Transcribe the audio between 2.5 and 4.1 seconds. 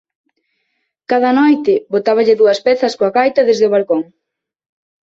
pezas coa gaita desde o balcón.